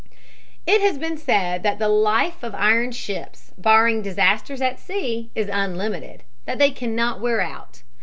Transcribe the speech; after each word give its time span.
It 0.65 0.81
has 0.81 0.97
been 0.97 1.15
said 1.15 1.61
that 1.61 1.77
the 1.77 1.87
life 1.87 2.41
of 2.41 2.55
iron 2.55 2.91
ships, 2.91 3.51
barring 3.55 4.01
disasters 4.01 4.59
at 4.59 4.79
sea, 4.79 5.29
is 5.35 5.47
unlimited, 5.47 6.23
that 6.47 6.57
they 6.57 6.71
cannot 6.71 7.21
wear 7.21 7.39
out. 7.39 7.83